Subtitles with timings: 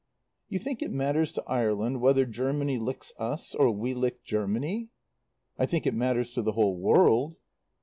[0.49, 4.89] "You think it matters to Ireland whether Germany licks us or we lick Germany?"
[5.59, 7.35] "I think it matters to the whole world."